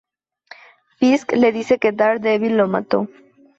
Fisk 0.97 1.33
le 1.33 1.51
dice 1.51 1.77
que 1.77 1.91
Daredevil 1.91 2.57
lo 2.57 2.67
mato. 2.67 3.07